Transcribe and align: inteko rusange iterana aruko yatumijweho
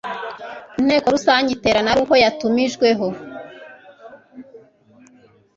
inteko 0.79 1.07
rusange 1.15 1.49
iterana 1.53 1.89
aruko 1.93 2.13
yatumijweho 2.23 3.07